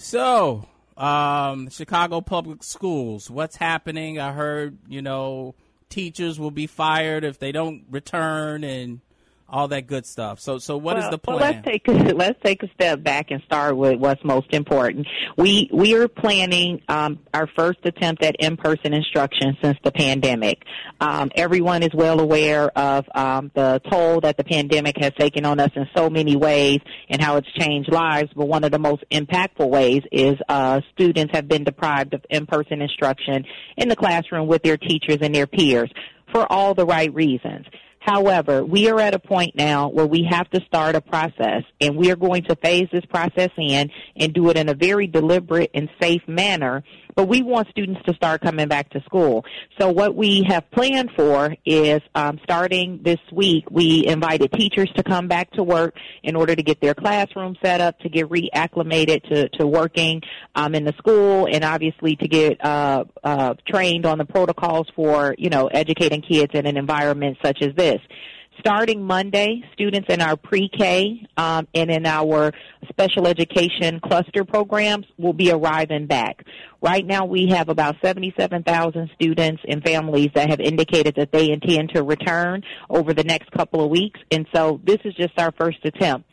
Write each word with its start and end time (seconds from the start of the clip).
So, 0.00 0.64
um, 0.96 1.68
Chicago 1.70 2.20
Public 2.20 2.62
Schools, 2.62 3.28
what's 3.28 3.56
happening? 3.56 4.20
I 4.20 4.32
heard, 4.32 4.78
you 4.88 5.02
know, 5.02 5.56
teachers 5.90 6.38
will 6.38 6.52
be 6.52 6.68
fired 6.68 7.24
if 7.24 7.40
they 7.40 7.50
don't 7.50 7.84
return 7.90 8.62
and 8.62 9.00
all 9.50 9.68
that 9.68 9.86
good 9.86 10.04
stuff. 10.04 10.40
So, 10.40 10.58
so 10.58 10.76
what 10.76 10.96
well, 10.96 11.04
is 11.04 11.10
the 11.10 11.18
plan? 11.18 11.38
Well, 11.38 11.50
let's 11.50 11.66
take 11.66 11.88
a, 11.88 11.92
let's 12.14 12.38
take 12.44 12.62
a 12.62 12.68
step 12.74 13.02
back 13.02 13.30
and 13.30 13.42
start 13.44 13.76
with 13.76 13.98
what's 13.98 14.22
most 14.22 14.52
important. 14.52 15.06
We 15.36 15.70
we 15.72 15.94
are 15.96 16.08
planning 16.08 16.82
um, 16.88 17.20
our 17.32 17.48
first 17.56 17.78
attempt 17.84 18.22
at 18.22 18.36
in-person 18.38 18.92
instruction 18.92 19.56
since 19.62 19.78
the 19.82 19.92
pandemic. 19.92 20.62
Um, 21.00 21.30
everyone 21.34 21.82
is 21.82 21.90
well 21.94 22.20
aware 22.20 22.68
of 22.76 23.06
um, 23.14 23.50
the 23.54 23.80
toll 23.90 24.20
that 24.20 24.36
the 24.36 24.44
pandemic 24.44 24.96
has 24.98 25.12
taken 25.18 25.46
on 25.46 25.60
us 25.60 25.70
in 25.74 25.86
so 25.96 26.10
many 26.10 26.36
ways 26.36 26.80
and 27.08 27.22
how 27.22 27.36
it's 27.36 27.50
changed 27.52 27.90
lives. 27.90 28.30
But 28.36 28.46
one 28.46 28.64
of 28.64 28.70
the 28.70 28.78
most 28.78 29.04
impactful 29.10 29.68
ways 29.68 30.02
is 30.12 30.34
uh, 30.48 30.80
students 30.92 31.32
have 31.34 31.48
been 31.48 31.64
deprived 31.64 32.12
of 32.14 32.24
in-person 32.28 32.82
instruction 32.82 33.44
in 33.76 33.88
the 33.88 33.96
classroom 33.96 34.46
with 34.46 34.62
their 34.62 34.76
teachers 34.76 35.18
and 35.22 35.34
their 35.34 35.46
peers 35.46 35.90
for 36.32 36.50
all 36.52 36.74
the 36.74 36.84
right 36.84 37.12
reasons. 37.14 37.64
However, 38.08 38.64
we 38.64 38.88
are 38.88 38.98
at 39.00 39.12
a 39.12 39.18
point 39.18 39.54
now 39.54 39.90
where 39.90 40.06
we 40.06 40.26
have 40.30 40.48
to 40.52 40.64
start 40.64 40.94
a 40.94 41.00
process 41.02 41.64
and 41.78 41.94
we 41.94 42.10
are 42.10 42.16
going 42.16 42.42
to 42.44 42.56
phase 42.56 42.88
this 42.90 43.04
process 43.04 43.50
in 43.58 43.90
and 44.16 44.32
do 44.32 44.48
it 44.48 44.56
in 44.56 44.70
a 44.70 44.74
very 44.74 45.06
deliberate 45.06 45.70
and 45.74 45.90
safe 46.00 46.22
manner 46.26 46.84
but 47.18 47.26
we 47.26 47.42
want 47.42 47.68
students 47.68 48.00
to 48.06 48.14
start 48.14 48.40
coming 48.40 48.68
back 48.68 48.88
to 48.90 49.00
school. 49.00 49.44
So 49.80 49.90
what 49.90 50.14
we 50.14 50.44
have 50.46 50.70
planned 50.70 51.10
for 51.16 51.52
is 51.66 52.00
um, 52.14 52.38
starting 52.44 53.00
this 53.02 53.18
week, 53.32 53.68
we 53.72 54.06
invited 54.06 54.52
teachers 54.52 54.88
to 54.94 55.02
come 55.02 55.26
back 55.26 55.50
to 55.54 55.64
work 55.64 55.96
in 56.22 56.36
order 56.36 56.54
to 56.54 56.62
get 56.62 56.80
their 56.80 56.94
classroom 56.94 57.56
set 57.60 57.80
up, 57.80 57.98
to 58.02 58.08
get 58.08 58.28
reacclimated 58.28 59.28
to, 59.30 59.48
to 59.58 59.66
working 59.66 60.22
um, 60.54 60.76
in 60.76 60.84
the 60.84 60.92
school, 60.96 61.48
and 61.50 61.64
obviously 61.64 62.14
to 62.14 62.28
get 62.28 62.64
uh, 62.64 63.04
uh, 63.24 63.54
trained 63.66 64.06
on 64.06 64.18
the 64.18 64.24
protocols 64.24 64.86
for, 64.94 65.34
you 65.38 65.50
know, 65.50 65.66
educating 65.66 66.22
kids 66.22 66.52
in 66.54 66.66
an 66.66 66.76
environment 66.76 67.36
such 67.42 67.62
as 67.62 67.74
this 67.74 67.98
starting 68.60 69.02
Monday, 69.02 69.62
students 69.72 70.08
in 70.08 70.20
our 70.20 70.36
pre-K 70.36 71.26
um, 71.36 71.66
and 71.74 71.90
in 71.90 72.06
our 72.06 72.52
special 72.88 73.26
education 73.26 74.00
cluster 74.00 74.44
programs 74.44 75.06
will 75.16 75.32
be 75.32 75.50
arriving 75.50 76.06
back. 76.06 76.44
Right 76.80 77.04
now, 77.04 77.24
we 77.24 77.48
have 77.48 77.68
about 77.68 77.96
77,000 78.02 79.10
students 79.14 79.62
and 79.66 79.82
families 79.82 80.30
that 80.34 80.50
have 80.50 80.60
indicated 80.60 81.14
that 81.16 81.32
they 81.32 81.50
intend 81.50 81.90
to 81.94 82.02
return 82.02 82.62
over 82.88 83.12
the 83.12 83.24
next 83.24 83.50
couple 83.50 83.82
of 83.82 83.90
weeks, 83.90 84.20
and 84.30 84.46
so 84.54 84.80
this 84.84 84.98
is 85.04 85.14
just 85.14 85.38
our 85.38 85.52
first 85.52 85.78
attempt 85.84 86.28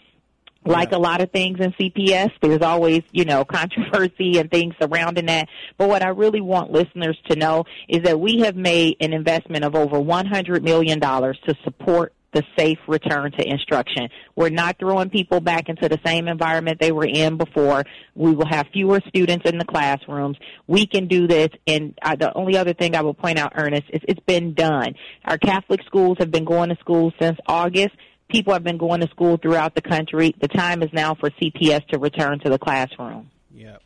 like 0.65 0.91
a 0.91 0.97
lot 0.97 1.21
of 1.21 1.31
things 1.31 1.59
in 1.59 1.71
CPS, 1.73 2.31
there's 2.41 2.61
always, 2.61 3.03
you 3.11 3.25
know, 3.25 3.45
controversy 3.55 4.39
and 4.39 4.49
things 4.49 4.73
surrounding 4.81 5.27
that. 5.27 5.47
But 5.77 5.87
what 5.87 6.03
I 6.03 6.09
really 6.09 6.41
want 6.41 6.71
listeners 6.71 7.17
to 7.29 7.35
know 7.35 7.65
is 7.87 8.03
that 8.03 8.19
we 8.19 8.39
have 8.39 8.55
made 8.55 8.97
an 8.99 9.13
investment 9.13 9.63
of 9.63 9.75
over 9.75 9.97
$100 9.97 10.63
million 10.63 10.99
to 10.99 11.55
support 11.63 12.13
the 12.35 12.43
safe 12.57 12.77
return 12.87 13.31
to 13.31 13.49
instruction. 13.49 14.09
We're 14.35 14.49
not 14.49 14.77
throwing 14.77 15.09
people 15.09 15.39
back 15.39 15.69
into 15.69 15.87
the 15.87 15.99
same 16.05 16.27
environment 16.27 16.79
they 16.79 16.91
were 16.91 17.05
in 17.05 17.37
before. 17.37 17.83
We 18.13 18.33
will 18.35 18.47
have 18.47 18.67
fewer 18.73 19.01
students 19.07 19.49
in 19.49 19.57
the 19.57 19.65
classrooms. 19.65 20.37
We 20.67 20.85
can 20.85 21.07
do 21.07 21.27
this. 21.27 21.49
And 21.65 21.97
uh, 22.01 22.17
the 22.17 22.33
only 22.33 22.57
other 22.57 22.73
thing 22.73 22.93
I 22.93 23.01
will 23.01 23.13
point 23.13 23.39
out, 23.39 23.53
Ernest, 23.55 23.85
is 23.91 24.01
it's 24.03 24.19
been 24.25 24.53
done. 24.53 24.95
Our 25.23 25.37
Catholic 25.37 25.81
schools 25.85 26.17
have 26.19 26.29
been 26.29 26.45
going 26.45 26.69
to 26.69 26.75
school 26.75 27.13
since 27.19 27.39
August. 27.47 27.95
People 28.29 28.51
have 28.51 28.63
been 28.63 28.77
going 28.77 28.99
to 28.99 29.07
school 29.07 29.37
throughout 29.37 29.73
the 29.73 29.81
country. 29.81 30.35
The 30.41 30.49
time 30.49 30.83
is 30.83 30.89
now 30.91 31.15
for 31.15 31.29
CPS 31.29 31.87
to 31.87 31.99
return 31.99 32.39
to 32.39 32.49
the 32.49 32.59
classroom. 32.59 33.31
Yep. 33.53 33.81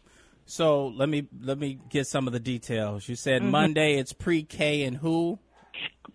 So 0.46 0.88
let 0.88 1.08
me 1.08 1.28
let 1.44 1.60
me 1.60 1.78
get 1.90 2.08
some 2.08 2.26
of 2.26 2.34
the 2.34 2.40
details. 2.40 3.08
You 3.08 3.16
said 3.16 3.44
mm-hmm. 3.44 3.52
Monday 3.52 4.00
it's 4.00 4.14
pre-K 4.14 4.84
and 4.84 4.98
who? 4.98 5.38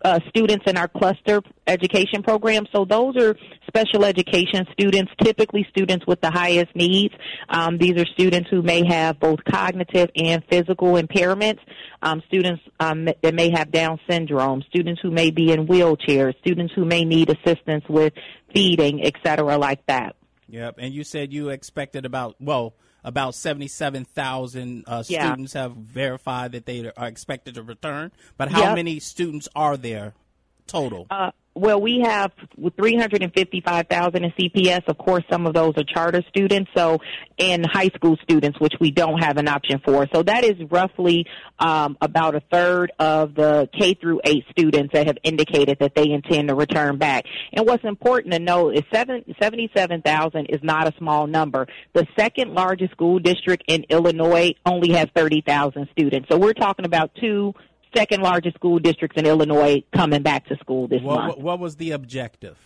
Uh, 0.03 0.19
students 0.29 0.65
in 0.67 0.77
our 0.77 0.87
cluster 0.87 1.41
education 1.67 2.23
program. 2.23 2.65
So 2.73 2.85
those 2.85 3.15
are 3.17 3.35
special 3.67 4.05
education 4.05 4.65
students, 4.71 5.11
typically 5.21 5.65
students 5.69 6.05
with 6.07 6.21
the 6.21 6.31
highest 6.31 6.75
needs. 6.75 7.13
Um, 7.49 7.77
these 7.77 7.93
are 7.93 8.05
students 8.05 8.49
who 8.49 8.61
may 8.61 8.85
have 8.87 9.19
both 9.19 9.39
cognitive 9.49 10.09
and 10.15 10.43
physical 10.49 10.93
impairments, 10.93 11.59
um, 12.01 12.21
students 12.27 12.61
um, 12.79 13.05
that 13.05 13.33
may 13.33 13.49
have 13.51 13.71
Down 13.71 13.99
syndrome, 14.09 14.63
students 14.69 15.01
who 15.01 15.11
may 15.11 15.31
be 15.31 15.51
in 15.51 15.67
wheelchairs, 15.67 16.37
students 16.39 16.73
who 16.73 16.85
may 16.85 17.03
need 17.03 17.29
assistance 17.29 17.83
with 17.89 18.13
feeding, 18.53 19.03
et 19.03 19.13
cetera, 19.23 19.57
like 19.57 19.85
that. 19.87 20.15
Yep. 20.47 20.75
And 20.77 20.93
you 20.93 21.03
said 21.03 21.33
you 21.33 21.49
expected 21.49 22.05
about, 22.05 22.35
well, 22.39 22.75
about 23.05 23.35
77,000 23.35 24.83
uh, 24.87 25.03
yeah. 25.07 25.25
students 25.25 25.53
have 25.53 25.73
verified 25.73 26.51
that 26.53 26.65
they 26.65 26.91
are 26.97 27.07
expected 27.07 27.53
to 27.55 27.63
return. 27.63 28.11
But 28.35 28.51
how 28.51 28.63
yep. 28.63 28.75
many 28.75 28.99
students 28.99 29.47
are 29.55 29.77
there 29.77 30.15
total? 30.65 31.05
Uh, 31.09 31.31
well, 31.55 31.81
we 31.81 32.01
have 32.03 32.31
355,000 32.77 34.23
in 34.23 34.31
CPS. 34.31 34.87
Of 34.87 34.97
course, 34.97 35.23
some 35.31 35.47
of 35.47 35.53
those 35.53 35.73
are 35.77 35.85
charter 35.85 36.21
students, 36.27 36.69
so 36.75 36.99
and 37.39 37.65
high 37.65 37.89
school 37.95 38.17
students, 38.23 38.59
which 38.59 38.73
we 38.81 38.91
don't 38.91 39.19
have 39.19 39.37
an 39.37 39.47
option 39.47 39.81
for. 39.85 40.05
So 40.13 40.23
that 40.23 40.43
is 40.43 40.55
roughly 40.69 41.25
um, 41.59 41.97
about 42.01 42.35
a 42.35 42.41
third 42.51 42.91
of 42.99 43.35
the 43.35 43.69
K 43.77 43.93
through 43.93 44.19
eight 44.25 44.43
students 44.51 44.91
that 44.93 45.07
have 45.07 45.17
indicated 45.23 45.77
that 45.79 45.95
they 45.95 46.09
intend 46.09 46.49
to 46.49 46.55
return 46.55 46.97
back. 46.97 47.23
And 47.53 47.65
what's 47.65 47.85
important 47.85 48.33
to 48.33 48.39
know 48.39 48.69
is 48.69 48.81
seven, 48.93 49.23
77,000 49.41 50.47
is 50.47 50.59
not 50.61 50.87
a 50.87 50.97
small 50.97 51.25
number. 51.25 51.67
The 51.93 52.05
second 52.17 52.53
largest 52.53 52.91
school 52.91 53.19
district 53.19 53.63
in 53.67 53.85
Illinois 53.89 54.55
only 54.65 54.91
has 54.91 55.07
30,000 55.15 55.87
students. 55.91 56.27
So 56.29 56.37
we're 56.37 56.53
talking 56.53 56.85
about 56.85 57.11
two 57.15 57.53
second 57.95 58.21
largest 58.21 58.55
school 58.55 58.79
districts 58.79 59.17
in 59.17 59.25
Illinois 59.25 59.83
coming 59.93 60.21
back 60.21 60.45
to 60.47 60.57
school 60.57 60.87
this 60.87 61.01
what, 61.01 61.15
month. 61.15 61.37
What 61.37 61.59
was 61.59 61.75
the 61.77 61.91
objective? 61.91 62.57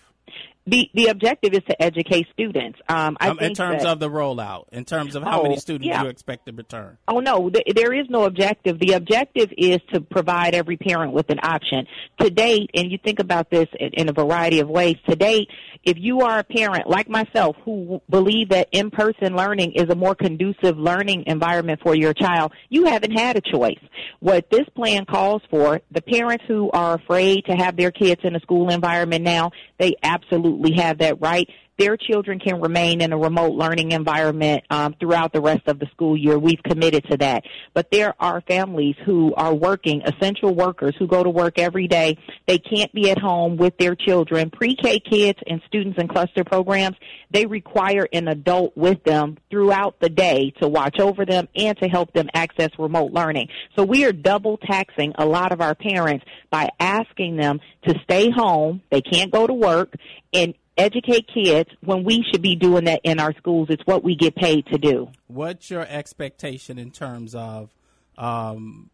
The 0.69 0.89
the 0.93 1.07
objective 1.07 1.53
is 1.53 1.63
to 1.67 1.81
educate 1.81 2.27
students. 2.33 2.79
Um, 2.87 3.17
I 3.19 3.29
um, 3.29 3.39
in 3.39 3.53
terms 3.53 3.83
that, 3.83 3.91
of 3.91 3.99
the 3.99 4.09
rollout, 4.09 4.65
in 4.71 4.85
terms 4.85 5.15
of 5.15 5.23
how 5.23 5.39
oh, 5.39 5.43
many 5.43 5.57
students 5.57 5.87
yeah. 5.87 6.03
you 6.03 6.09
expect 6.09 6.45
to 6.45 6.51
return. 6.51 6.97
Oh 7.07 7.19
no, 7.19 7.49
th- 7.49 7.65
there 7.75 7.93
is 7.93 8.07
no 8.09 8.25
objective. 8.25 8.79
The 8.79 8.93
objective 8.93 9.51
is 9.57 9.79
to 9.93 10.01
provide 10.01 10.53
every 10.53 10.77
parent 10.77 11.13
with 11.13 11.29
an 11.29 11.39
option. 11.41 11.87
To 12.19 12.29
date, 12.29 12.69
and 12.73 12.91
you 12.91 12.97
think 13.03 13.19
about 13.19 13.49
this 13.49 13.67
in, 13.79 13.89
in 13.93 14.09
a 14.09 14.13
variety 14.13 14.59
of 14.59 14.69
ways. 14.69 14.97
To 15.09 15.15
date, 15.15 15.49
if 15.83 15.97
you 15.97 16.21
are 16.21 16.39
a 16.39 16.43
parent 16.43 16.87
like 16.87 17.09
myself 17.09 17.55
who 17.65 18.01
believe 18.09 18.49
that 18.49 18.69
in-person 18.71 19.35
learning 19.35 19.73
is 19.73 19.89
a 19.89 19.95
more 19.95 20.15
conducive 20.15 20.77
learning 20.77 21.23
environment 21.27 21.79
for 21.81 21.95
your 21.95 22.13
child, 22.13 22.51
you 22.69 22.85
haven't 22.85 23.11
had 23.11 23.37
a 23.37 23.41
choice. 23.41 23.79
What 24.19 24.49
this 24.49 24.67
plan 24.75 25.05
calls 25.05 25.41
for, 25.49 25.81
the 25.91 26.01
parents 26.01 26.43
who 26.47 26.69
are 26.71 26.95
afraid 26.95 27.45
to 27.45 27.53
have 27.53 27.75
their 27.77 27.91
kids 27.91 28.21
in 28.23 28.35
a 28.35 28.39
school 28.41 28.69
environment 28.69 29.23
now, 29.23 29.51
they 29.77 29.95
absolutely 30.03 30.58
absolutely 30.59 30.81
have 30.83 30.97
that 30.99 31.19
right. 31.21 31.49
Their 31.79 31.95
children 31.95 32.39
can 32.39 32.59
remain 32.59 32.99
in 32.99 33.13
a 33.13 33.17
remote 33.17 33.53
learning 33.53 33.93
environment 33.93 34.65
um, 34.69 34.95
throughout 34.99 35.31
the 35.31 35.39
rest 35.39 35.61
of 35.67 35.79
the 35.79 35.85
school 35.93 36.17
year. 36.17 36.37
We've 36.37 36.61
committed 36.61 37.05
to 37.09 37.15
that. 37.17 37.45
But 37.73 37.89
there 37.89 38.13
are 38.19 38.41
families 38.41 38.97
who 39.05 39.33
are 39.35 39.53
working, 39.53 40.01
essential 40.01 40.53
workers 40.53 40.93
who 40.99 41.07
go 41.07 41.23
to 41.23 41.29
work 41.29 41.57
every 41.57 41.87
day. 41.87 42.17
They 42.47 42.59
can't 42.59 42.93
be 42.93 43.09
at 43.11 43.17
home 43.17 43.55
with 43.55 43.77
their 43.77 43.95
children. 43.95 44.49
Pre-K 44.49 44.99
kids 44.99 45.39
and 45.47 45.61
students 45.67 45.97
in 46.01 46.09
cluster 46.09 46.43
programs, 46.43 46.97
they 47.31 47.45
require 47.45 48.09
an 48.11 48.27
adult 48.27 48.75
with 48.75 49.01
them 49.05 49.37
throughout 49.49 50.01
the 50.01 50.09
day 50.09 50.51
to 50.61 50.67
watch 50.67 50.99
over 50.99 51.25
them 51.25 51.47
and 51.55 51.77
to 51.77 51.87
help 51.87 52.11
them 52.11 52.27
access 52.33 52.71
remote 52.77 53.13
learning. 53.13 53.47
So 53.77 53.85
we 53.85 54.03
are 54.03 54.11
double 54.11 54.57
taxing 54.57 55.13
a 55.17 55.25
lot 55.25 55.53
of 55.53 55.61
our 55.61 55.75
parents 55.75 56.25
by 56.49 56.71
asking 56.77 57.37
them 57.37 57.61
to 57.87 57.97
stay 58.03 58.29
home. 58.29 58.81
They 58.91 59.01
can't 59.01 59.31
go 59.31 59.47
to 59.47 59.53
work 59.53 59.93
and 60.33 60.53
educate 60.79 61.27
kids 61.33 61.69
when 61.81 62.03
we 62.03 62.23
should 62.31 62.41
be 62.41 62.55
doing 62.55 62.85
that 62.85 63.01
in 63.03 63.19
our 63.19 63.33
schools. 63.37 63.67
It's 63.69 63.85
what 63.85 64.03
we 64.03 64.15
get 64.15 64.35
paid 64.35 64.65
to 64.67 64.77
do. 64.77 65.09
What's 65.27 65.69
your 65.69 65.85
expectation 65.87 66.79
in 66.79 66.91
terms 66.91 67.35
of 67.35 67.73
um, 68.17 68.89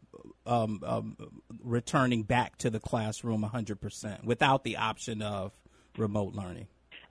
um, 0.45 0.81
um, 0.85 1.17
returning 1.63 2.23
back 2.23 2.57
to 2.59 2.69
the 2.69 2.79
classroom 2.79 3.43
100% 3.43 4.23
without 4.23 4.63
the 4.63 4.77
option 4.77 5.21
of 5.21 5.53
remote 5.97 6.33
learning? 6.33 6.67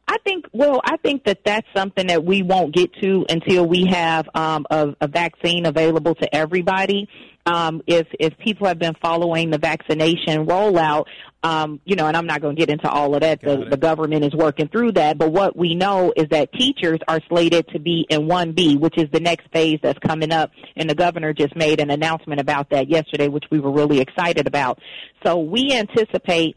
I 0.06 0.19
think, 0.19 0.47
well, 0.53 0.81
I 0.85 0.97
think 0.99 1.25
that 1.25 1.41
that's 1.45 1.67
something 1.75 2.09
that 2.09 2.25
we 2.25 2.43
won't 2.43 2.75
get 2.75 2.93
to 3.03 3.25
until 3.29 3.67
we 3.67 3.87
have 3.87 4.29
um, 4.35 4.67
a, 4.71 4.95
a 5.01 5.09
vaccine 5.09 5.67
available 5.67 6.15
to 6.17 6.35
everybody. 6.35 7.09
Um, 7.47 7.83
if 7.87 8.06
if 8.19 8.39
people 8.39 8.67
have 8.67 8.79
been 8.79 8.95
following 9.03 9.51
the 9.51 9.59
vaccination 9.59 10.47
rollout, 10.47 11.05
um, 11.43 11.79
you 11.85 11.95
know, 11.95 12.06
and 12.06 12.17
I'm 12.17 12.27
not 12.27 12.41
going 12.41 12.56
to 12.56 12.59
get 12.59 12.71
into 12.71 12.89
all 12.89 13.15
of 13.15 13.21
that. 13.21 13.43
The, 13.43 13.67
the, 13.69 13.77
government 13.77 14.25
is 14.25 14.33
working 14.33 14.69
through 14.69 14.93
that. 14.93 15.19
But 15.19 15.31
what 15.31 15.55
we 15.55 15.75
know 15.75 16.11
is 16.17 16.27
that 16.31 16.55
teachers 16.55 17.01
are 17.06 17.21
slated 17.29 17.69
to 17.69 17.79
be 17.79 18.06
in 18.09 18.23
1B, 18.23 18.81
which 18.81 18.97
is 18.97 19.11
the 19.12 19.21
next 19.21 19.47
phase 19.53 19.79
that's 19.83 19.99
coming 19.99 20.33
up. 20.33 20.53
And 20.75 20.89
the 20.89 20.95
governor 20.95 21.35
just 21.35 21.55
made 21.55 21.81
an 21.81 21.91
announcement 21.91 22.41
about 22.41 22.71
that 22.71 22.89
yesterday, 22.89 23.29
which 23.29 23.45
we 23.51 23.61
were 23.61 23.73
really 23.73 24.01
excited 24.01 24.47
about. 24.47 24.79
So 25.23 25.39
we 25.39 25.73
anticipate 25.73 26.56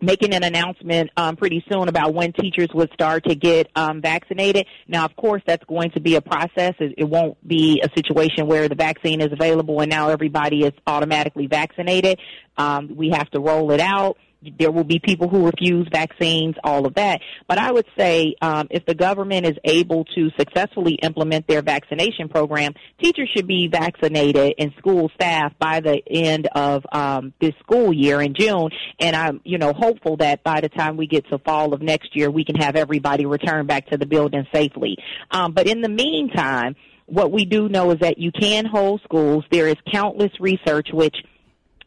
making 0.00 0.34
an 0.34 0.44
announcement 0.44 1.10
um, 1.16 1.36
pretty 1.36 1.64
soon 1.70 1.88
about 1.88 2.14
when 2.14 2.32
teachers 2.32 2.68
would 2.74 2.92
start 2.92 3.24
to 3.24 3.34
get 3.34 3.70
um, 3.74 4.02
vaccinated. 4.02 4.66
Now, 4.86 5.04
of 5.04 5.16
course, 5.16 5.42
that's 5.46 5.64
going 5.64 5.90
to 5.92 6.00
be 6.00 6.16
a 6.16 6.20
process. 6.20 6.74
It, 6.78 6.94
it 6.98 7.04
won't 7.04 7.36
be 7.46 7.82
a 7.82 7.88
situation 7.96 8.46
where 8.46 8.68
the 8.68 8.74
vaccine 8.74 9.20
is 9.20 9.32
available 9.32 9.80
and 9.80 9.90
now 9.90 10.10
everybody 10.10 10.64
is 10.64 10.72
automatically 10.86 11.46
vaccinated. 11.46 12.18
Um, 12.58 12.94
we 12.96 13.10
have 13.10 13.30
to 13.30 13.40
roll 13.40 13.70
it 13.72 13.80
out 13.80 14.18
there 14.58 14.70
will 14.70 14.84
be 14.84 14.98
people 14.98 15.28
who 15.28 15.46
refuse 15.46 15.88
vaccines, 15.90 16.54
all 16.62 16.86
of 16.86 16.94
that. 16.94 17.20
But 17.48 17.58
I 17.58 17.72
would 17.72 17.86
say 17.98 18.34
um, 18.40 18.68
if 18.70 18.84
the 18.86 18.94
government 18.94 19.46
is 19.46 19.56
able 19.64 20.04
to 20.16 20.30
successfully 20.38 20.94
implement 21.02 21.46
their 21.46 21.62
vaccination 21.62 22.28
program, 22.28 22.74
teachers 23.02 23.30
should 23.34 23.46
be 23.46 23.68
vaccinated 23.68 24.54
and 24.58 24.72
school 24.78 25.10
staff 25.14 25.52
by 25.58 25.80
the 25.80 26.00
end 26.08 26.48
of 26.54 26.84
um, 26.92 27.32
this 27.40 27.54
school 27.60 27.92
year 27.92 28.20
in 28.20 28.34
June. 28.34 28.70
And 29.00 29.16
I'm, 29.16 29.40
you 29.44 29.58
know, 29.58 29.72
hopeful 29.72 30.16
that 30.18 30.42
by 30.44 30.60
the 30.60 30.68
time 30.68 30.96
we 30.96 31.06
get 31.06 31.28
to 31.30 31.38
fall 31.38 31.72
of 31.72 31.82
next 31.82 32.14
year, 32.14 32.30
we 32.30 32.44
can 32.44 32.56
have 32.56 32.76
everybody 32.76 33.26
return 33.26 33.66
back 33.66 33.88
to 33.88 33.96
the 33.96 34.06
building 34.06 34.46
safely. 34.52 34.96
Um, 35.30 35.52
but 35.52 35.66
in 35.66 35.80
the 35.80 35.88
meantime, 35.88 36.76
what 37.06 37.30
we 37.30 37.44
do 37.44 37.68
know 37.68 37.92
is 37.92 38.00
that 38.00 38.18
you 38.18 38.32
can 38.32 38.64
hold 38.66 39.00
schools. 39.04 39.44
There 39.50 39.68
is 39.68 39.76
countless 39.92 40.32
research 40.40 40.88
which 40.92 41.16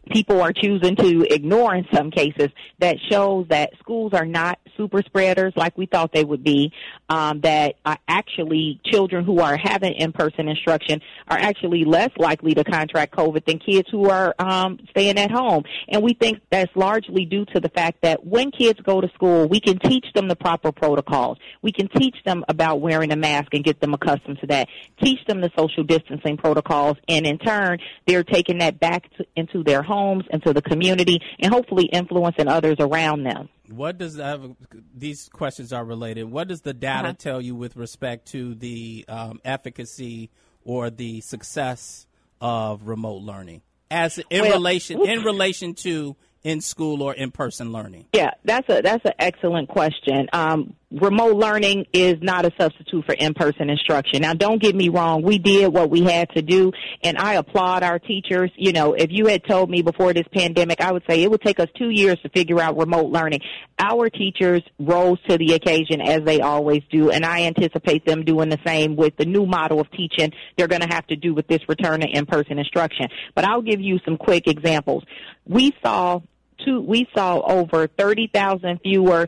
people 0.09 0.41
are 0.41 0.53
choosing 0.53 0.95
to 0.97 1.25
ignore 1.29 1.75
in 1.75 1.85
some 1.93 2.11
cases 2.11 2.49
that 2.79 2.97
shows 3.09 3.47
that 3.49 3.71
schools 3.79 4.13
are 4.13 4.25
not 4.25 4.59
super 4.77 5.01
spreaders 5.01 5.53
like 5.55 5.77
we 5.77 5.85
thought 5.85 6.11
they 6.13 6.23
would 6.23 6.43
be, 6.43 6.71
um, 7.09 7.41
that 7.41 7.75
actually 8.07 8.79
children 8.85 9.25
who 9.25 9.39
are 9.39 9.57
having 9.57 9.93
in-person 9.93 10.47
instruction 10.47 11.01
are 11.27 11.37
actually 11.37 11.83
less 11.85 12.11
likely 12.17 12.53
to 12.53 12.63
contract 12.63 13.13
COVID 13.15 13.45
than 13.45 13.59
kids 13.59 13.87
who 13.91 14.09
are 14.09 14.33
um, 14.39 14.79
staying 14.91 15.17
at 15.17 15.31
home. 15.31 15.63
And 15.89 16.01
we 16.01 16.13
think 16.13 16.39
that's 16.49 16.73
largely 16.75 17.25
due 17.25 17.45
to 17.53 17.59
the 17.59 17.69
fact 17.69 18.01
that 18.03 18.25
when 18.25 18.51
kids 18.51 18.79
go 18.81 19.01
to 19.01 19.09
school, 19.13 19.47
we 19.47 19.59
can 19.59 19.79
teach 19.79 20.05
them 20.13 20.27
the 20.27 20.35
proper 20.35 20.71
protocols. 20.71 21.37
We 21.61 21.71
can 21.71 21.89
teach 21.89 22.15
them 22.25 22.45
about 22.47 22.79
wearing 22.81 23.11
a 23.11 23.17
mask 23.17 23.53
and 23.53 23.63
get 23.63 23.81
them 23.81 23.93
accustomed 23.93 24.39
to 24.39 24.47
that. 24.47 24.69
Teach 25.03 25.19
them 25.27 25.41
the 25.41 25.51
social 25.57 25.83
distancing 25.83 26.37
protocols, 26.37 26.97
and 27.07 27.25
in 27.25 27.37
turn, 27.37 27.79
they're 28.07 28.23
taking 28.23 28.59
that 28.59 28.79
back 28.79 29.09
to, 29.17 29.25
into 29.35 29.63
their 29.63 29.83
homes, 29.99 30.25
into 30.31 30.53
the 30.53 30.61
community, 30.61 31.19
and 31.39 31.53
hopefully 31.53 31.85
influencing 31.85 32.47
others 32.47 32.77
around 32.79 33.23
them. 33.23 33.49
What 33.69 33.97
does 33.97 34.19
uh, 34.19 34.49
these 34.95 35.29
questions 35.29 35.73
are 35.73 35.85
related? 35.85 36.23
What 36.25 36.47
does 36.47 36.61
the 36.61 36.73
data 36.73 37.09
uh-huh. 37.09 37.17
tell 37.17 37.41
you 37.41 37.55
with 37.55 37.75
respect 37.75 38.27
to 38.29 38.55
the 38.55 39.05
um, 39.07 39.39
efficacy 39.45 40.31
or 40.63 40.89
the 40.89 41.21
success 41.21 42.07
of 42.41 42.87
remote 42.87 43.21
learning, 43.21 43.61
as 43.91 44.19
in 44.29 44.41
well, 44.41 44.53
relation 44.53 45.01
in 45.05 45.23
relation 45.23 45.73
to 45.73 46.15
in 46.43 46.61
school 46.61 47.03
or 47.03 47.13
in 47.13 47.31
person 47.31 47.71
learning? 47.71 48.05
Yeah, 48.13 48.31
that's 48.43 48.67
a 48.69 48.81
that's 48.81 49.05
an 49.05 49.13
excellent 49.19 49.69
question. 49.69 50.27
Um, 50.33 50.75
remote 50.91 51.35
learning 51.35 51.85
is 51.93 52.15
not 52.21 52.45
a 52.45 52.51
substitute 52.59 53.05
for 53.05 53.13
in-person 53.13 53.69
instruction. 53.69 54.21
Now, 54.21 54.33
don't 54.33 54.61
get 54.61 54.75
me 54.75 54.89
wrong. 54.89 55.21
We 55.21 55.37
did 55.37 55.71
what 55.71 55.89
we 55.89 56.03
had 56.03 56.29
to 56.31 56.41
do, 56.41 56.71
and 57.03 57.17
I 57.17 57.35
applaud 57.35 57.83
our 57.83 57.99
teachers. 57.99 58.51
You 58.55 58.73
know, 58.73 58.93
if 58.93 59.07
you 59.09 59.27
had 59.27 59.43
told 59.45 59.69
me 59.69 59.81
before 59.81 60.13
this 60.13 60.25
pandemic, 60.33 60.81
I 60.81 60.91
would 60.91 61.03
say 61.07 61.21
it 61.21 61.29
would 61.29 61.41
take 61.41 61.59
us 61.59 61.67
two 61.77 61.89
years 61.89 62.17
to 62.23 62.29
figure 62.29 62.59
out 62.59 62.77
remote 62.77 63.11
learning. 63.11 63.41
Our 63.77 64.09
teachers 64.09 64.63
rose 64.79 65.19
to 65.29 65.37
the 65.37 65.53
occasion 65.53 66.01
as 66.01 66.21
they 66.25 66.41
always 66.41 66.81
do, 66.91 67.11
and 67.11 67.23
I 67.23 67.43
anticipate 67.43 68.05
them 68.05 68.25
doing 68.25 68.49
the 68.49 68.59
same 68.65 68.95
with 68.95 69.15
the 69.17 69.25
new 69.25 69.45
model 69.45 69.79
of 69.79 69.91
teaching 69.91 70.31
they're 70.57 70.67
going 70.67 70.81
to 70.81 70.93
have 70.93 71.05
to 71.07 71.15
do 71.15 71.33
with 71.33 71.47
this 71.47 71.61
return 71.67 72.01
to 72.01 72.07
in-person 72.07 72.57
instruction. 72.57 73.07
But 73.35 73.45
I'll 73.45 73.61
give 73.61 73.79
you 73.79 73.99
some 74.05 74.17
quick 74.17 74.47
examples. 74.47 75.03
We 75.45 75.73
saw 75.83 76.21
two, 76.65 76.81
we 76.81 77.07
saw 77.15 77.39
over 77.39 77.87
30,000 77.87 78.79
fewer 78.81 79.27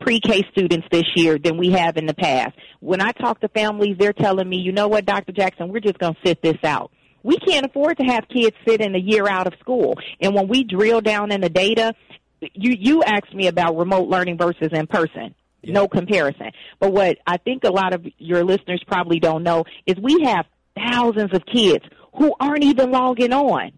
pre-K 0.00 0.42
students 0.52 0.86
this 0.90 1.04
year 1.16 1.38
than 1.38 1.58
we 1.58 1.70
have 1.70 1.96
in 1.96 2.06
the 2.06 2.14
past. 2.14 2.52
When 2.80 3.00
I 3.00 3.12
talk 3.12 3.40
to 3.40 3.48
families, 3.48 3.96
they're 3.98 4.12
telling 4.12 4.48
me, 4.48 4.58
you 4.58 4.72
know 4.72 4.88
what, 4.88 5.06
Dr. 5.06 5.32
Jackson, 5.32 5.68
we're 5.68 5.80
just 5.80 5.98
going 5.98 6.14
to 6.14 6.20
sit 6.24 6.42
this 6.42 6.58
out. 6.64 6.90
We 7.22 7.36
can't 7.36 7.66
afford 7.66 7.98
to 7.98 8.04
have 8.04 8.24
kids 8.28 8.56
sit 8.66 8.80
in 8.80 8.94
a 8.94 8.98
year 8.98 9.28
out 9.28 9.46
of 9.46 9.54
school. 9.60 9.94
And 10.20 10.34
when 10.34 10.48
we 10.48 10.64
drill 10.64 11.00
down 11.00 11.30
in 11.30 11.40
the 11.40 11.48
data, 11.48 11.94
you, 12.40 12.76
you 12.78 13.02
asked 13.02 13.34
me 13.34 13.46
about 13.46 13.76
remote 13.76 14.08
learning 14.08 14.38
versus 14.38 14.70
in 14.72 14.86
person. 14.86 15.34
Yeah. 15.62 15.74
No 15.74 15.88
comparison. 15.88 16.50
But 16.80 16.92
what 16.92 17.18
I 17.26 17.36
think 17.36 17.62
a 17.64 17.70
lot 17.70 17.94
of 17.94 18.04
your 18.18 18.44
listeners 18.44 18.82
probably 18.86 19.20
don't 19.20 19.44
know 19.44 19.64
is 19.86 19.96
we 20.02 20.24
have 20.24 20.46
thousands 20.76 21.32
of 21.32 21.42
kids 21.46 21.84
who 22.14 22.34
aren't 22.40 22.64
even 22.64 22.90
logging 22.90 23.32
on. 23.32 23.72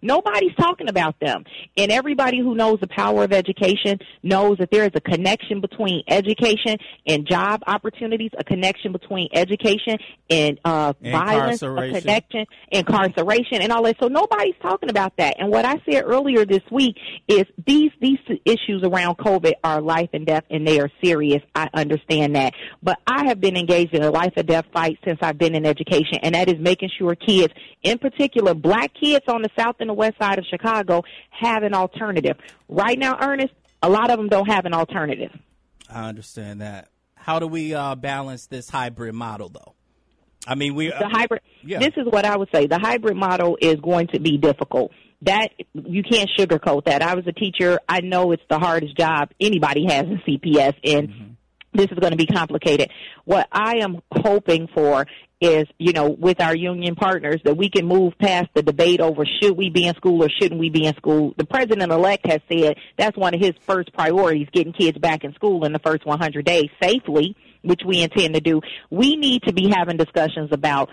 Nobody's 0.00 0.54
talking 0.56 0.88
about 0.88 1.18
them. 1.20 1.44
And 1.76 1.90
everybody 1.90 2.38
who 2.38 2.54
knows 2.54 2.78
the 2.80 2.86
power 2.86 3.24
of 3.24 3.32
education 3.32 3.98
knows 4.22 4.58
that 4.58 4.70
there 4.70 4.84
is 4.84 4.90
a 4.94 5.00
connection 5.00 5.60
between 5.60 6.02
education 6.08 6.76
and 7.06 7.26
job 7.26 7.62
opportunities, 7.66 8.30
a 8.38 8.44
connection 8.44 8.92
between 8.92 9.28
education 9.32 9.98
and 10.30 10.58
uh, 10.64 10.92
violence, 11.02 11.62
a 11.62 11.74
connection, 11.74 12.46
incarceration, 12.70 13.62
and 13.62 13.72
all 13.72 13.82
that. 13.84 13.96
So 14.00 14.08
nobody's 14.08 14.54
talking 14.62 14.90
about 14.90 15.16
that. 15.16 15.36
And 15.38 15.50
what 15.50 15.64
I 15.64 15.76
said 15.90 16.04
earlier 16.04 16.44
this 16.44 16.62
week 16.70 16.96
is 17.26 17.44
these 17.66 17.90
these 18.00 18.18
issues 18.44 18.82
around 18.84 19.16
COVID 19.16 19.54
are 19.64 19.80
life 19.80 20.10
and 20.12 20.26
death, 20.26 20.44
and 20.50 20.66
they 20.66 20.80
are 20.80 20.90
serious. 21.02 21.42
I 21.54 21.68
understand 21.74 22.36
that, 22.36 22.54
but 22.82 22.98
I 23.06 23.26
have 23.26 23.40
been 23.40 23.56
engaged 23.56 23.94
in 23.94 24.02
a 24.02 24.10
life 24.10 24.32
or 24.36 24.42
death 24.42 24.66
fight 24.72 24.98
since 25.04 25.18
I've 25.22 25.38
been 25.38 25.54
in 25.54 25.66
education, 25.66 26.18
and 26.22 26.34
that 26.34 26.48
is 26.48 26.56
making 26.60 26.90
sure 26.98 27.14
kids, 27.14 27.52
in 27.82 27.98
particular, 27.98 28.54
black 28.54 28.92
kids 28.94 29.24
on 29.28 29.42
the 29.42 29.50
south 29.58 29.76
and 29.80 29.87
the 29.88 29.94
west 29.94 30.16
side 30.20 30.38
of 30.38 30.44
Chicago 30.48 31.02
have 31.30 31.62
an 31.62 31.74
alternative. 31.74 32.36
Right 32.68 32.98
now, 32.98 33.16
Ernest, 33.20 33.52
a 33.82 33.88
lot 33.88 34.10
of 34.10 34.18
them 34.18 34.28
don't 34.28 34.48
have 34.48 34.64
an 34.64 34.74
alternative. 34.74 35.30
I 35.90 36.08
understand 36.08 36.60
that. 36.60 36.88
How 37.14 37.38
do 37.38 37.46
we 37.46 37.74
uh, 37.74 37.94
balance 37.94 38.46
this 38.46 38.70
hybrid 38.70 39.14
model, 39.14 39.48
though? 39.48 39.74
I 40.46 40.54
mean, 40.54 40.74
we 40.74 40.88
the 40.88 41.08
hybrid. 41.10 41.42
Yeah. 41.62 41.78
This 41.78 41.92
is 41.96 42.06
what 42.08 42.24
I 42.24 42.36
would 42.36 42.48
say. 42.54 42.66
The 42.66 42.78
hybrid 42.78 43.16
model 43.16 43.58
is 43.60 43.76
going 43.76 44.06
to 44.08 44.20
be 44.20 44.38
difficult. 44.38 44.92
That 45.22 45.48
you 45.74 46.04
can't 46.04 46.30
sugarcoat 46.38 46.84
that. 46.84 47.02
I 47.02 47.14
was 47.14 47.26
a 47.26 47.32
teacher. 47.32 47.80
I 47.88 48.00
know 48.00 48.30
it's 48.30 48.42
the 48.48 48.58
hardest 48.58 48.96
job 48.96 49.30
anybody 49.40 49.84
has 49.88 50.04
in 50.04 50.22
CPS, 50.26 50.74
and 50.84 51.08
mm-hmm 51.08 51.32
this 51.78 51.90
is 51.90 51.98
going 51.98 52.10
to 52.10 52.16
be 52.16 52.26
complicated. 52.26 52.90
What 53.24 53.48
I 53.52 53.78
am 53.78 54.02
hoping 54.12 54.68
for 54.74 55.06
is, 55.40 55.66
you 55.78 55.92
know, 55.92 56.08
with 56.10 56.40
our 56.40 56.54
union 56.54 56.96
partners 56.96 57.40
that 57.44 57.56
we 57.56 57.70
can 57.70 57.86
move 57.86 58.18
past 58.18 58.48
the 58.54 58.62
debate 58.62 59.00
over 59.00 59.24
should 59.40 59.56
we 59.56 59.70
be 59.70 59.86
in 59.86 59.94
school 59.94 60.24
or 60.24 60.28
shouldn't 60.28 60.60
we 60.60 60.68
be 60.68 60.84
in 60.84 60.94
school. 60.96 61.32
The 61.36 61.46
president 61.46 61.92
elect 61.92 62.26
has 62.26 62.40
said 62.50 62.76
that's 62.96 63.16
one 63.16 63.34
of 63.34 63.40
his 63.40 63.52
first 63.60 63.92
priorities, 63.92 64.48
getting 64.52 64.72
kids 64.72 64.98
back 64.98 65.22
in 65.22 65.32
school 65.34 65.64
in 65.64 65.72
the 65.72 65.78
first 65.78 66.04
100 66.04 66.44
days 66.44 66.68
safely 66.82 67.36
which 67.62 67.80
we 67.84 68.02
intend 68.02 68.34
to 68.34 68.40
do, 68.40 68.60
we 68.90 69.16
need 69.16 69.42
to 69.42 69.52
be 69.52 69.68
having 69.68 69.96
discussions 69.96 70.50
about 70.52 70.90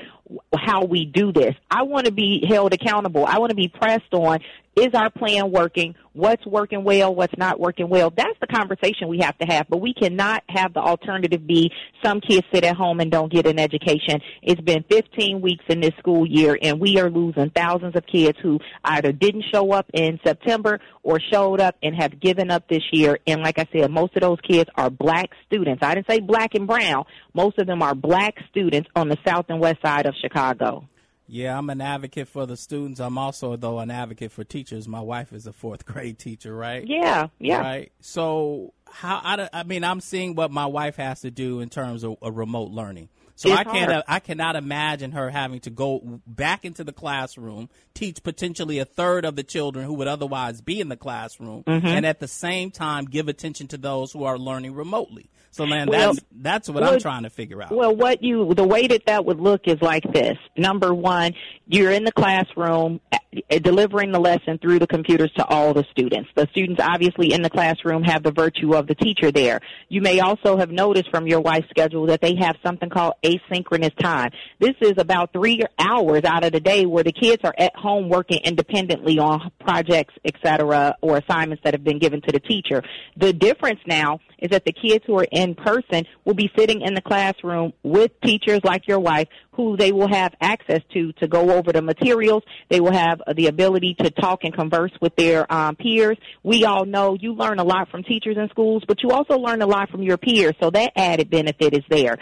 how 0.56 0.86
we 0.86 1.06
do 1.06 1.32
this. 1.32 1.56
I 1.70 1.84
want 1.84 2.06
to 2.06 2.12
be 2.12 2.46
held 2.48 2.74
accountable. 2.74 3.26
I 3.26 3.40
want 3.40 3.52
to 3.52 3.56
be 3.56 3.68
pressed 3.68 4.14
on 4.14 4.40
is 4.76 4.94
our 4.94 5.10
plan 5.10 5.52
working? 5.52 5.96
What's 6.12 6.46
working 6.46 6.84
well? 6.84 7.14
What's 7.14 7.38
not 7.38 7.60
working 7.60 7.90
well? 7.90 8.10
That's 8.10 8.38
the 8.42 8.48
conversation 8.48 9.08
we 9.08 9.20
have 9.20 9.38
to 9.38 9.46
have, 9.46 9.68
but 9.70 9.78
we 9.78 9.94
cannot 9.94 10.44
have 10.50 10.74
the 10.74 10.80
alternative 10.80 11.46
be 11.46 11.72
some 12.04 12.22
kids 12.22 12.46
sit 12.54 12.64
at 12.64 12.76
home 12.76 13.00
and 13.00 13.10
don't 13.10 13.32
get 13.32 13.48
an 13.48 13.60
education. 13.60 14.22
It's 14.42 14.62
been 14.62 14.84
15 14.90 15.42
weeks 15.42 15.64
in 15.70 15.80
this 15.80 15.94
school 16.00 16.26
year 16.26 16.58
and 16.62 16.80
we 16.80 17.00
are 17.00 17.10
losing 17.10 17.50
thousands 17.52 17.96
of 17.96 18.06
kids 18.06 18.38
who 18.42 18.60
either 18.84 19.12
didn't 19.12 19.46
show 19.54 19.72
up 19.72 19.88
in 19.94 20.20
September 20.26 20.80
or 21.04 21.20
showed 21.32 21.62
up 21.62 21.76
and 21.82 21.96
have 21.96 22.20
given 22.20 22.52
up 22.52 22.68
this 22.68 22.84
year. 22.92 23.20
And 23.28 23.42
like 23.42 23.60
I 23.60 23.68
said, 23.72 23.92
most 23.92 24.16
of 24.16 24.22
those 24.22 24.40
kids 24.42 24.70
are 24.76 24.90
black 24.90 25.30
students. 25.48 25.84
I 25.84 25.96
didn't 25.96 26.10
say 26.10 26.20
black 26.20 26.54
and 26.54 26.68
brown. 26.68 27.06
Most 27.34 27.60
of 27.60 27.68
them 27.68 27.82
are 27.82 27.96
black 27.96 28.36
students 28.50 28.90
on 28.96 29.10
the 29.10 29.18
south 29.26 29.46
and 29.50 29.60
west 29.60 29.82
side 29.84 30.06
of 30.06 30.15
Chicago. 30.20 30.88
Yeah, 31.28 31.58
I'm 31.58 31.70
an 31.72 31.82
advocate 31.82 32.28
for 32.28 32.46
the 32.46 32.56
students. 32.56 33.00
I'm 33.00 33.18
also, 33.18 33.56
though, 33.56 33.80
an 33.80 33.90
advocate 33.90 34.32
for 34.32 34.44
teachers. 34.44 34.88
My 34.88 35.02
wife 35.02 35.34
is 35.34 35.48
a 35.48 35.54
fourth 35.54 35.86
grade 35.86 36.20
teacher, 36.20 36.56
right? 36.56 36.86
Yeah, 36.86 37.28
yeah. 37.40 37.60
Right. 37.60 37.92
So, 38.00 38.74
how 38.88 39.22
I, 39.24 39.50
I 39.52 39.64
mean, 39.64 39.84
I'm 39.84 40.02
seeing 40.02 40.36
what 40.36 40.52
my 40.52 40.68
wife 40.68 40.98
has 40.98 41.22
to 41.22 41.32
do 41.32 41.62
in 41.62 41.70
terms 41.70 42.04
of 42.04 42.18
a 42.22 42.32
remote 42.32 42.72
learning. 42.72 43.10
So 43.36 43.50
it's 43.50 43.60
I 43.60 43.64
can't, 43.66 43.92
hard. 43.92 44.04
I 44.08 44.20
cannot 44.20 44.56
imagine 44.56 45.12
her 45.12 45.30
having 45.30 45.60
to 45.62 45.70
go 45.70 46.22
back 46.26 46.64
into 46.64 46.84
the 46.84 46.94
classroom, 46.94 47.70
teach 47.94 48.24
potentially 48.24 48.80
a 48.80 48.86
third 48.86 49.26
of 49.26 49.36
the 49.36 49.44
children 49.44 49.86
who 49.86 49.94
would 49.96 50.08
otherwise 50.08 50.62
be 50.62 50.80
in 50.80 50.88
the 50.88 50.96
classroom, 50.96 51.64
mm-hmm. 51.64 51.86
and 51.86 52.06
at 52.06 52.20
the 52.20 52.30
same 52.30 52.72
time 52.72 53.06
give 53.06 53.28
attention 53.28 53.68
to 53.68 53.78
those 53.78 54.14
who 54.14 54.24
are 54.24 54.38
learning 54.38 54.74
remotely. 54.74 55.30
So, 55.56 55.64
Lynn, 55.64 55.88
well, 55.88 56.14
that's 56.14 56.26
that's 56.34 56.70
what 56.70 56.84
well, 56.84 56.94
I'm 56.94 57.00
trying 57.00 57.24
to 57.24 57.30
figure 57.30 57.62
out. 57.62 57.72
Well, 57.72 57.96
what 57.96 58.22
you 58.22 58.54
the 58.54 58.68
way 58.68 58.88
that 58.88 59.06
that 59.06 59.24
would 59.24 59.40
look 59.40 59.70
is 59.70 59.82
like 59.82 60.04
this. 60.12 60.38
Number 60.58 60.94
one, 60.94 61.34
you're 61.66 61.92
in 61.92 62.04
the 62.04 62.12
classroom 62.12 63.00
uh, 63.14 63.20
delivering 63.62 64.12
the 64.12 64.20
lesson 64.20 64.58
through 64.58 64.80
the 64.80 64.88
computers 64.88 65.32
to 65.38 65.46
all 65.46 65.74
the 65.74 65.86
students. 65.92 66.30
The 66.36 66.48
students 66.52 66.82
obviously 66.84 67.32
in 67.32 67.42
the 67.42 67.50
classroom 67.50 68.04
have 68.04 68.22
the 68.22 68.34
virtue 68.34 68.76
of 68.76 68.88
the 68.88 68.96
teacher 68.96 69.32
there. 69.32 69.62
You 69.88 70.02
may 70.02 70.20
also 70.20 70.58
have 70.58 70.72
noticed 70.72 71.10
from 71.10 71.26
your 71.26 71.40
wife's 71.40 71.70
schedule 71.70 72.06
that 72.08 72.20
they 72.20 72.36
have 72.36 72.58
something 72.62 72.90
called 72.90 73.14
asynchronous 73.26 73.96
time. 74.02 74.32
This 74.60 74.76
is 74.82 74.94
about 74.98 75.34
three 75.34 75.62
hours 75.80 76.24
out 76.24 76.44
of 76.44 76.52
the 76.52 76.60
day 76.60 76.86
where 76.86 77.04
the 77.04 77.12
kids 77.12 77.42
are 77.44 77.56
at 77.58 77.76
home 77.76 78.10
working 78.10 78.40
independently 78.44 79.20
on 79.20 79.52
projects, 79.60 80.14
etc., 80.24 80.96
or 81.02 81.18
assignments 81.18 81.64
that 81.64 81.74
have 81.74 81.84
been 81.84 82.00
given 82.00 82.22
to 82.22 82.32
the 82.32 82.40
teacher. 82.40 82.84
The 83.18 83.34
difference 83.34 83.80
now 83.86 84.20
is 84.40 84.50
that 84.52 84.66
the 84.66 84.74
kids 84.74 85.04
who 85.08 85.18
are 85.20 85.28
in 85.32 85.56
person 85.56 86.06
will 86.24 86.34
be 86.34 86.52
sitting 86.58 86.82
in 86.82 86.94
the 86.94 87.02
classroom 87.02 87.74
with 87.84 88.12
teachers 88.22 88.60
like 88.64 88.88
your 88.88 89.00
wife 89.00 89.28
who 89.52 89.78
they 89.78 89.92
will 89.92 90.08
have 90.08 90.34
access 90.42 90.82
to 90.94 91.14
to 91.14 91.28
go 91.28 91.52
over 91.52 91.72
the 91.72 91.82
materials. 91.82 92.44
They 92.70 92.80
will 92.80 92.94
have 92.94 93.22
the 93.36 93.48
ability 93.48 93.96
to 94.02 94.10
talk 94.12 94.44
and 94.44 94.54
converse 94.54 94.92
with 95.02 95.16
their 95.16 95.52
um, 95.52 95.76
peers. 95.76 96.18
We 96.44 96.66
all 96.66 96.86
know 96.86 97.18
you 97.20 97.34
learn 97.34 97.60
a 97.60 97.64
lot 97.64 97.90
from 97.90 98.04
teachers 98.04 98.38
in 98.38 98.50
schools, 98.50 98.84
but 98.88 99.02
you 99.02 99.12
also 99.12 99.38
learn 99.38 99.62
a 99.62 99.68
lot 99.68 99.90
from 99.90 100.04
your 100.04 100.18
peers. 100.18 100.54
So 100.60 100.70
that 100.72 100.92
added 100.96 101.30
benefit 101.30 101.74
is 101.74 101.84
there 101.90 102.18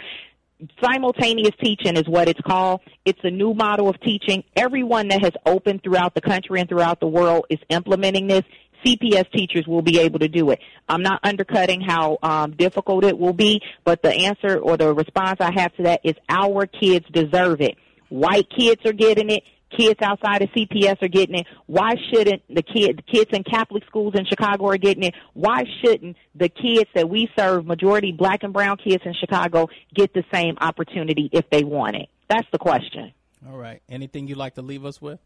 simultaneous 0.82 1.54
teaching 1.62 1.96
is 1.96 2.08
what 2.08 2.28
it's 2.28 2.40
called. 2.40 2.80
It's 3.04 3.18
a 3.22 3.30
new 3.30 3.54
model 3.54 3.88
of 3.88 4.00
teaching. 4.00 4.44
Everyone 4.56 5.08
that 5.08 5.22
has 5.22 5.32
opened 5.46 5.82
throughout 5.82 6.14
the 6.14 6.20
country 6.20 6.60
and 6.60 6.68
throughout 6.68 7.00
the 7.00 7.06
world 7.06 7.46
is 7.50 7.58
implementing 7.68 8.26
this. 8.26 8.42
CPS 8.84 9.30
teachers 9.32 9.66
will 9.66 9.80
be 9.80 9.98
able 9.98 10.18
to 10.18 10.28
do 10.28 10.50
it. 10.50 10.60
I'm 10.88 11.02
not 11.02 11.20
undercutting 11.22 11.80
how 11.80 12.18
um, 12.22 12.52
difficult 12.52 13.04
it 13.04 13.18
will 13.18 13.32
be, 13.32 13.62
but 13.82 14.02
the 14.02 14.12
answer 14.12 14.58
or 14.58 14.76
the 14.76 14.92
response 14.92 15.40
I 15.40 15.52
have 15.54 15.74
to 15.76 15.84
that 15.84 16.00
is 16.04 16.14
our 16.28 16.66
kids 16.66 17.06
deserve 17.10 17.62
it. 17.62 17.76
White 18.10 18.46
kids 18.50 18.82
are 18.84 18.92
getting 18.92 19.30
it. 19.30 19.42
Kids 19.76 20.00
outside 20.02 20.42
of 20.42 20.50
CPS 20.50 21.02
are 21.02 21.08
getting 21.08 21.36
it. 21.36 21.46
Why 21.66 21.94
shouldn't 22.10 22.42
the 22.48 22.62
kids, 22.62 22.96
the 22.96 23.02
kids 23.02 23.30
in 23.32 23.44
Catholic 23.44 23.84
schools 23.86 24.14
in 24.16 24.24
Chicago 24.26 24.68
are 24.68 24.76
getting 24.76 25.04
it? 25.04 25.14
Why 25.32 25.64
shouldn't 25.82 26.16
the 26.34 26.48
kids 26.48 26.88
that 26.94 27.08
we 27.08 27.28
serve, 27.36 27.66
majority 27.66 28.12
black 28.12 28.42
and 28.42 28.52
brown 28.52 28.76
kids 28.76 29.02
in 29.04 29.14
Chicago, 29.14 29.68
get 29.94 30.14
the 30.14 30.24
same 30.32 30.56
opportunity 30.60 31.28
if 31.32 31.48
they 31.50 31.64
want 31.64 31.96
it? 31.96 32.08
That's 32.28 32.46
the 32.52 32.58
question. 32.58 33.12
All 33.46 33.58
right. 33.58 33.82
Anything 33.88 34.28
you'd 34.28 34.38
like 34.38 34.54
to 34.54 34.62
leave 34.62 34.84
us 34.84 35.00
with? 35.00 35.20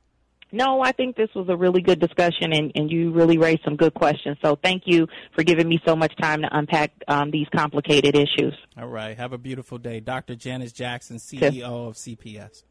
No, 0.50 0.80
I 0.80 0.92
think 0.92 1.14
this 1.14 1.28
was 1.34 1.48
a 1.50 1.56
really 1.56 1.82
good 1.82 2.00
discussion, 2.00 2.54
and, 2.54 2.72
and 2.74 2.90
you 2.90 3.12
really 3.12 3.36
raised 3.36 3.60
some 3.64 3.76
good 3.76 3.92
questions. 3.92 4.38
So 4.42 4.56
thank 4.56 4.84
you 4.86 5.06
for 5.34 5.42
giving 5.42 5.68
me 5.68 5.78
so 5.86 5.94
much 5.94 6.16
time 6.16 6.40
to 6.40 6.48
unpack 6.50 6.92
um, 7.06 7.30
these 7.30 7.46
complicated 7.54 8.16
issues. 8.16 8.56
All 8.78 8.88
right. 8.88 9.16
Have 9.16 9.34
a 9.34 9.38
beautiful 9.38 9.76
day. 9.76 10.00
Dr. 10.00 10.36
Janice 10.36 10.72
Jackson, 10.72 11.18
CEO 11.18 11.88
of 11.88 11.96
CPS. 11.96 12.62